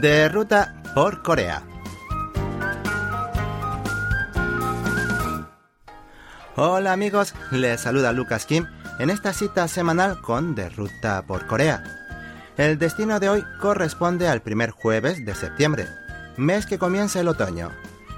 de 0.00 0.28
ruta 0.28 0.82
por 0.94 1.22
Corea. 1.22 1.62
Hola 6.56 6.92
amigos, 6.92 7.34
les 7.50 7.80
saluda 7.80 8.12
Lucas 8.12 8.46
Kim 8.46 8.66
en 8.98 9.10
esta 9.10 9.32
cita 9.32 9.68
semanal 9.68 10.20
con 10.20 10.54
De 10.54 10.68
Ruta 10.68 11.22
por 11.26 11.46
Corea. 11.46 11.82
El 12.56 12.78
destino 12.78 13.18
de 13.18 13.28
hoy 13.28 13.44
corresponde 13.60 14.28
al 14.28 14.40
primer 14.40 14.70
jueves 14.70 15.24
de 15.24 15.34
septiembre, 15.34 15.86
mes 16.36 16.66
que 16.66 16.78
comienza 16.78 17.20
el 17.20 17.28
otoño, 17.28 17.70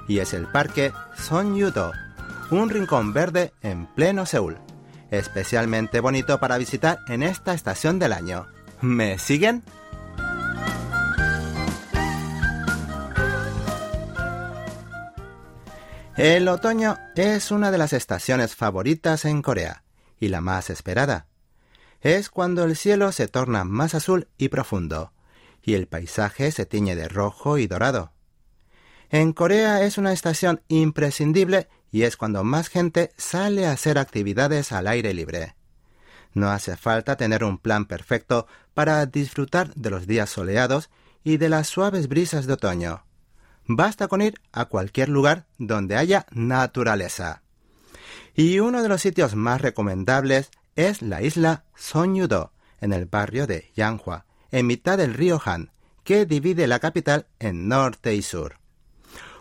y 0.07 0.19
es 0.19 0.33
el 0.33 0.45
parque 0.45 0.93
Songyudo, 1.15 1.93
un 2.51 2.69
rincón 2.69 3.13
verde 3.13 3.53
en 3.61 3.87
pleno 3.87 4.25
Seúl, 4.25 4.57
especialmente 5.09 5.99
bonito 5.99 6.39
para 6.39 6.57
visitar 6.57 6.99
en 7.07 7.23
esta 7.23 7.53
estación 7.53 7.97
del 7.97 8.13
año. 8.13 8.47
¿Me 8.81 9.17
siguen? 9.17 9.63
El 16.17 16.47
otoño 16.47 16.97
es 17.15 17.51
una 17.51 17.69
de 17.69 17.77
las 17.77 17.93
estaciones 17.93 18.55
favoritas 18.55 19.23
en 19.23 19.43
Corea 19.43 19.83
y 20.19 20.29
la 20.29 20.41
más 20.41 20.71
esperada. 20.71 21.27
Es 22.01 22.31
cuando 22.31 22.63
el 22.63 22.75
cielo 22.75 23.11
se 23.11 23.27
torna 23.27 23.63
más 23.65 23.93
azul 23.93 24.27
y 24.35 24.49
profundo 24.49 25.13
y 25.61 25.75
el 25.75 25.87
paisaje 25.87 26.51
se 26.51 26.65
tiñe 26.65 26.95
de 26.95 27.07
rojo 27.07 27.59
y 27.59 27.67
dorado. 27.67 28.13
En 29.11 29.31
Corea 29.31 29.83
es 29.83 29.99
una 29.99 30.11
estación 30.11 30.63
imprescindible 30.69 31.69
y 31.91 32.01
es 32.01 32.17
cuando 32.17 32.43
más 32.43 32.69
gente 32.69 33.11
sale 33.15 33.67
a 33.67 33.71
hacer 33.71 33.99
actividades 33.99 34.71
al 34.71 34.87
aire 34.87 35.13
libre. 35.13 35.55
No 36.33 36.49
hace 36.49 36.77
falta 36.77 37.15
tener 37.15 37.43
un 37.43 37.59
plan 37.59 37.85
perfecto 37.85 38.47
para 38.73 39.05
disfrutar 39.05 39.71
de 39.75 39.91
los 39.91 40.07
días 40.07 40.31
soleados 40.31 40.89
y 41.23 41.37
de 41.37 41.49
las 41.49 41.67
suaves 41.67 42.07
brisas 42.07 42.47
de 42.47 42.53
otoño. 42.53 43.06
Basta 43.67 44.07
con 44.07 44.21
ir 44.21 44.35
a 44.51 44.65
cualquier 44.65 45.09
lugar 45.09 45.45
donde 45.57 45.97
haya 45.97 46.25
naturaleza. 46.31 47.43
Y 48.33 48.59
uno 48.59 48.81
de 48.81 48.89
los 48.89 49.01
sitios 49.01 49.35
más 49.35 49.61
recomendables 49.61 50.51
es 50.75 51.01
la 51.01 51.21
isla 51.21 51.65
Sonyudo, 51.75 52.53
en 52.79 52.93
el 52.93 53.05
barrio 53.05 53.47
de 53.47 53.71
Yanghua, 53.75 54.25
en 54.51 54.67
mitad 54.67 54.97
del 54.97 55.13
río 55.13 55.41
Han, 55.43 55.71
que 56.03 56.25
divide 56.25 56.67
la 56.67 56.79
capital 56.79 57.27
en 57.39 57.67
norte 57.67 58.15
y 58.15 58.21
sur. 58.21 58.59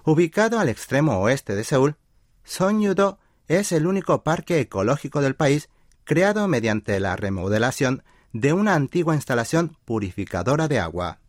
Ubicado 0.05 0.59
al 0.59 0.69
extremo 0.69 1.19
oeste 1.19 1.55
de 1.55 1.63
Seúl, 1.63 1.97
Sonyudo 2.43 3.19
es 3.49 3.71
el 3.71 3.87
único 3.87 4.23
parque 4.25 4.61
ecológico 4.61 5.21
del 5.21 5.37
país 5.37 5.69
creado 6.05 6.49
mediante 6.49 6.99
la 7.01 7.17
remodelación 7.17 8.03
de 8.33 8.53
una 8.53 8.75
antigua 8.75 9.15
instalación 9.15 9.77
purificadora 9.85 10.69
de 10.69 10.81
agua. 10.81 11.21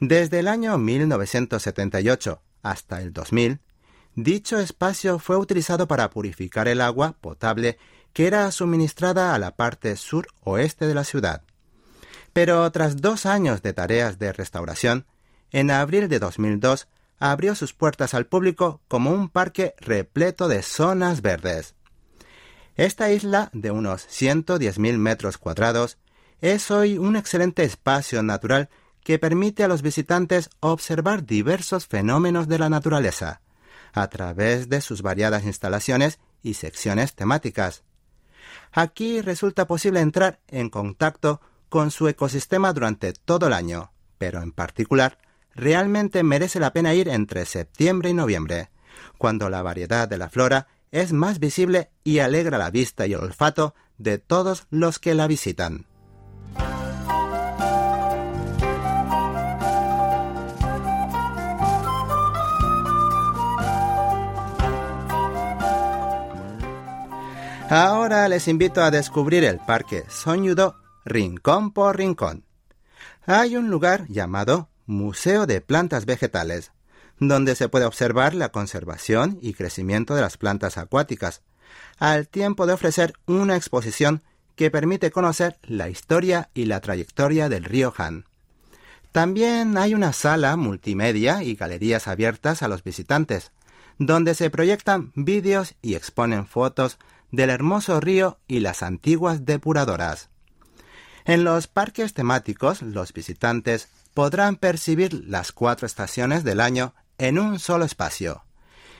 Desde 0.00 0.40
el 0.40 0.48
año 0.48 0.78
1978 0.78 2.42
hasta 2.62 3.00
el 3.00 3.12
2000, 3.12 3.60
dicho 4.14 4.58
espacio 4.58 5.18
fue 5.18 5.36
utilizado 5.36 5.86
para 5.86 6.10
purificar 6.10 6.68
el 6.68 6.80
agua 6.80 7.16
potable 7.20 7.78
que 8.12 8.26
era 8.26 8.50
suministrada 8.50 9.34
a 9.34 9.38
la 9.38 9.56
parte 9.56 9.96
sur-oeste 9.96 10.86
de 10.86 10.94
la 10.94 11.04
ciudad. 11.04 11.42
Pero 12.32 12.70
tras 12.70 13.00
dos 13.00 13.26
años 13.26 13.62
de 13.62 13.72
tareas 13.72 14.18
de 14.18 14.32
restauración, 14.32 15.06
en 15.50 15.70
abril 15.70 16.08
de 16.08 16.18
2002 16.18 16.88
abrió 17.18 17.54
sus 17.54 17.72
puertas 17.72 18.14
al 18.14 18.26
público 18.26 18.80
como 18.88 19.12
un 19.12 19.28
parque 19.28 19.74
repleto 19.78 20.48
de 20.48 20.62
zonas 20.62 21.22
verdes. 21.22 21.74
Esta 22.74 23.12
isla, 23.12 23.50
de 23.52 23.70
unos 23.70 24.08
110.000 24.08 24.96
metros 24.96 25.38
cuadrados, 25.38 25.98
es 26.40 26.70
hoy 26.70 26.98
un 26.98 27.16
excelente 27.16 27.62
espacio 27.64 28.22
natural 28.22 28.70
que 29.04 29.18
permite 29.18 29.64
a 29.64 29.68
los 29.68 29.82
visitantes 29.82 30.50
observar 30.60 31.24
diversos 31.24 31.86
fenómenos 31.86 32.48
de 32.48 32.58
la 32.58 32.68
naturaleza, 32.68 33.40
a 33.92 34.08
través 34.08 34.68
de 34.68 34.80
sus 34.80 35.02
variadas 35.02 35.44
instalaciones 35.44 36.18
y 36.42 36.54
secciones 36.54 37.14
temáticas. 37.14 37.84
Aquí 38.72 39.20
resulta 39.20 39.66
posible 39.66 40.00
entrar 40.00 40.40
en 40.48 40.70
contacto 40.70 41.40
con 41.68 41.90
su 41.90 42.08
ecosistema 42.08 42.72
durante 42.72 43.12
todo 43.12 43.46
el 43.46 43.52
año, 43.52 43.92
pero 44.18 44.42
en 44.42 44.52
particular, 44.52 45.18
realmente 45.54 46.22
merece 46.22 46.60
la 46.60 46.72
pena 46.72 46.94
ir 46.94 47.08
entre 47.08 47.44
septiembre 47.44 48.10
y 48.10 48.14
noviembre, 48.14 48.70
cuando 49.18 49.50
la 49.50 49.62
variedad 49.62 50.08
de 50.08 50.18
la 50.18 50.28
flora 50.28 50.68
es 50.90 51.12
más 51.12 51.38
visible 51.38 51.90
y 52.04 52.18
alegra 52.18 52.58
la 52.58 52.70
vista 52.70 53.06
y 53.06 53.14
el 53.14 53.20
olfato 53.20 53.74
de 53.98 54.18
todos 54.18 54.66
los 54.70 54.98
que 54.98 55.14
la 55.14 55.26
visitan. 55.26 55.86
Ahora 67.74 68.28
les 68.28 68.48
invito 68.48 68.82
a 68.82 68.90
descubrir 68.90 69.44
el 69.44 69.58
parque 69.58 70.04
Soñudo 70.10 70.76
rincón 71.06 71.70
por 71.72 71.96
rincón. 71.96 72.44
Hay 73.24 73.56
un 73.56 73.70
lugar 73.70 74.06
llamado 74.08 74.68
Museo 74.84 75.46
de 75.46 75.62
Plantas 75.62 76.04
Vegetales, 76.04 76.72
donde 77.18 77.54
se 77.54 77.70
puede 77.70 77.86
observar 77.86 78.34
la 78.34 78.50
conservación 78.50 79.38
y 79.40 79.54
crecimiento 79.54 80.14
de 80.14 80.20
las 80.20 80.36
plantas 80.36 80.76
acuáticas, 80.76 81.40
al 81.98 82.28
tiempo 82.28 82.66
de 82.66 82.74
ofrecer 82.74 83.14
una 83.24 83.56
exposición 83.56 84.22
que 84.54 84.70
permite 84.70 85.10
conocer 85.10 85.56
la 85.62 85.88
historia 85.88 86.50
y 86.52 86.66
la 86.66 86.82
trayectoria 86.82 87.48
del 87.48 87.64
río 87.64 87.94
Han. 87.96 88.26
También 89.12 89.78
hay 89.78 89.94
una 89.94 90.12
sala 90.12 90.56
multimedia 90.56 91.42
y 91.42 91.54
galerías 91.54 92.06
abiertas 92.06 92.62
a 92.62 92.68
los 92.68 92.84
visitantes, 92.84 93.50
donde 93.98 94.34
se 94.34 94.50
proyectan 94.50 95.10
vídeos 95.14 95.74
y 95.80 95.94
exponen 95.94 96.46
fotos 96.46 96.98
del 97.32 97.50
hermoso 97.50 97.98
río 97.98 98.38
y 98.46 98.60
las 98.60 98.82
antiguas 98.84 99.44
depuradoras. 99.44 100.30
En 101.24 101.44
los 101.44 101.66
parques 101.66 102.14
temáticos, 102.14 102.82
los 102.82 103.12
visitantes 103.12 103.88
podrán 104.14 104.56
percibir 104.56 105.24
las 105.26 105.50
cuatro 105.52 105.86
estaciones 105.86 106.44
del 106.44 106.60
año 106.60 106.94
en 107.18 107.38
un 107.38 107.58
solo 107.58 107.84
espacio, 107.84 108.44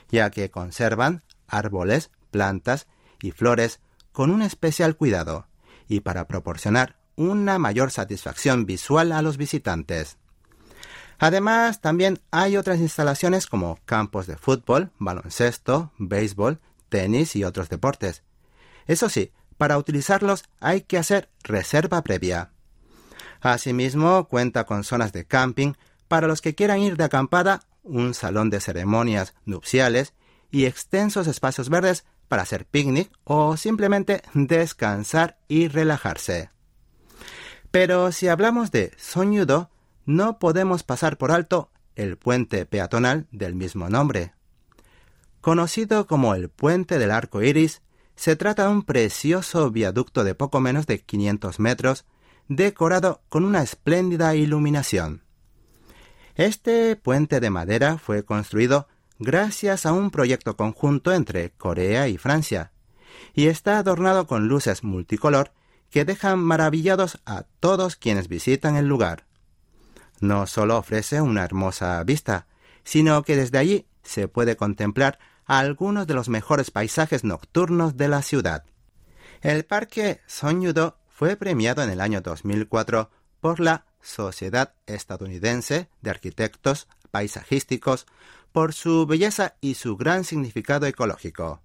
ya 0.08 0.30
que 0.30 0.50
conservan 0.50 1.22
árboles, 1.46 2.10
plantas 2.30 2.86
y 3.20 3.32
flores 3.32 3.80
con 4.12 4.30
un 4.30 4.42
especial 4.42 4.96
cuidado 4.96 5.46
y 5.88 6.00
para 6.00 6.26
proporcionar 6.26 6.96
una 7.16 7.58
mayor 7.58 7.90
satisfacción 7.90 8.64
visual 8.64 9.12
a 9.12 9.22
los 9.22 9.36
visitantes. 9.36 10.16
Además, 11.18 11.80
también 11.80 12.20
hay 12.30 12.56
otras 12.56 12.80
instalaciones 12.80 13.46
como 13.46 13.78
campos 13.84 14.26
de 14.26 14.36
fútbol, 14.36 14.90
baloncesto, 14.98 15.92
béisbol, 15.98 16.60
tenis 16.92 17.34
y 17.34 17.42
otros 17.42 17.70
deportes. 17.70 18.22
Eso 18.86 19.08
sí, 19.08 19.32
para 19.56 19.78
utilizarlos 19.78 20.44
hay 20.60 20.82
que 20.82 20.98
hacer 20.98 21.30
reserva 21.42 22.02
previa. 22.02 22.50
Asimismo, 23.40 24.28
cuenta 24.28 24.66
con 24.66 24.84
zonas 24.84 25.12
de 25.12 25.24
camping 25.24 25.72
para 26.06 26.28
los 26.28 26.42
que 26.42 26.54
quieran 26.54 26.80
ir 26.80 26.96
de 26.96 27.04
acampada, 27.04 27.62
un 27.82 28.12
salón 28.14 28.50
de 28.50 28.60
ceremonias 28.60 29.34
nupciales 29.46 30.12
y 30.50 30.66
extensos 30.66 31.26
espacios 31.26 31.70
verdes 31.70 32.04
para 32.28 32.42
hacer 32.42 32.66
picnic 32.66 33.10
o 33.24 33.56
simplemente 33.56 34.22
descansar 34.34 35.38
y 35.48 35.68
relajarse. 35.68 36.50
Pero 37.70 38.12
si 38.12 38.28
hablamos 38.28 38.70
de 38.70 38.92
Soñudo, 38.98 39.70
no 40.04 40.38
podemos 40.38 40.82
pasar 40.82 41.16
por 41.16 41.32
alto 41.32 41.70
el 41.96 42.18
puente 42.18 42.66
peatonal 42.66 43.26
del 43.32 43.54
mismo 43.54 43.88
nombre. 43.88 44.34
Conocido 45.42 46.06
como 46.06 46.36
el 46.36 46.50
Puente 46.50 47.00
del 47.00 47.10
Arco 47.10 47.42
Iris, 47.42 47.82
se 48.14 48.36
trata 48.36 48.62
de 48.62 48.70
un 48.70 48.84
precioso 48.84 49.72
viaducto 49.72 50.22
de 50.22 50.36
poco 50.36 50.60
menos 50.60 50.86
de 50.86 51.00
500 51.00 51.58
metros, 51.58 52.04
decorado 52.46 53.22
con 53.28 53.44
una 53.44 53.60
espléndida 53.60 54.36
iluminación. 54.36 55.24
Este 56.36 56.94
puente 56.94 57.40
de 57.40 57.50
madera 57.50 57.98
fue 57.98 58.24
construido 58.24 58.86
gracias 59.18 59.84
a 59.84 59.92
un 59.92 60.12
proyecto 60.12 60.56
conjunto 60.56 61.12
entre 61.12 61.50
Corea 61.50 62.06
y 62.06 62.18
Francia, 62.18 62.70
y 63.34 63.48
está 63.48 63.78
adornado 63.78 64.28
con 64.28 64.46
luces 64.46 64.84
multicolor 64.84 65.50
que 65.90 66.04
dejan 66.04 66.38
maravillados 66.38 67.18
a 67.26 67.46
todos 67.58 67.96
quienes 67.96 68.28
visitan 68.28 68.76
el 68.76 68.86
lugar. 68.86 69.26
No 70.20 70.46
solo 70.46 70.78
ofrece 70.78 71.20
una 71.20 71.42
hermosa 71.42 72.00
vista, 72.04 72.46
sino 72.84 73.24
que 73.24 73.34
desde 73.34 73.58
allí 73.58 73.86
se 74.04 74.28
puede 74.28 74.54
contemplar 74.56 75.18
algunos 75.58 76.06
de 76.06 76.14
los 76.14 76.30
mejores 76.30 76.70
paisajes 76.70 77.24
nocturnos 77.24 77.98
de 77.98 78.08
la 78.08 78.22
ciudad. 78.22 78.64
El 79.42 79.66
parque 79.66 80.22
Sonyudo 80.26 80.96
fue 81.10 81.36
premiado 81.36 81.82
en 81.82 81.90
el 81.90 82.00
año 82.00 82.22
2004 82.22 83.10
por 83.38 83.60
la 83.60 83.84
Sociedad 84.00 84.72
Estadounidense 84.86 85.90
de 86.00 86.08
Arquitectos 86.10 86.88
Paisajísticos 87.10 88.06
por 88.50 88.72
su 88.72 89.04
belleza 89.04 89.56
y 89.60 89.74
su 89.74 89.98
gran 89.98 90.24
significado 90.24 90.86
ecológico. 90.86 91.60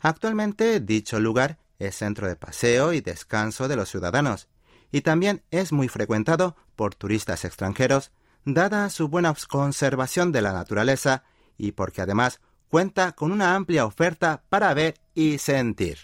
Actualmente 0.00 0.78
dicho 0.80 1.20
lugar 1.20 1.56
es 1.78 1.96
centro 1.96 2.28
de 2.28 2.36
paseo 2.36 2.92
y 2.92 3.00
descanso 3.00 3.66
de 3.66 3.76
los 3.76 3.88
ciudadanos, 3.88 4.48
y 4.92 5.00
también 5.00 5.42
es 5.50 5.72
muy 5.72 5.88
frecuentado 5.88 6.54
por 6.76 6.94
turistas 6.94 7.46
extranjeros 7.46 8.12
dada 8.44 8.90
su 8.90 9.08
buena 9.08 9.34
conservación 9.48 10.32
de 10.32 10.42
la 10.42 10.52
naturaleza 10.52 11.24
y 11.56 11.72
porque 11.72 12.02
además 12.02 12.40
cuenta 12.70 13.12
con 13.12 13.32
una 13.32 13.54
amplia 13.54 13.84
oferta 13.84 14.42
para 14.48 14.72
ver 14.72 14.94
y 15.12 15.38
sentir. 15.38 15.98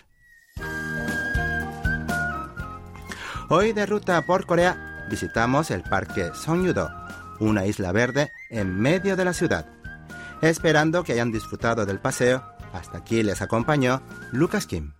Hoy 3.48 3.72
de 3.72 3.86
ruta 3.86 4.26
por 4.26 4.44
Corea 4.44 5.06
visitamos 5.08 5.70
el 5.70 5.84
Parque 5.84 6.32
Songyudo, 6.34 6.90
una 7.38 7.64
isla 7.64 7.92
verde 7.92 8.32
en 8.50 8.78
medio 8.78 9.16
de 9.16 9.24
la 9.24 9.32
ciudad. 9.32 9.66
Esperando 10.42 11.04
que 11.04 11.12
hayan 11.12 11.30
disfrutado 11.30 11.86
del 11.86 12.00
paseo, 12.00 12.42
hasta 12.72 12.98
aquí 12.98 13.22
les 13.22 13.40
acompañó 13.40 14.02
Lucas 14.32 14.66
Kim. 14.66 14.92